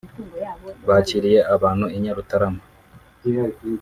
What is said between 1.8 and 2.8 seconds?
i Nyarutarama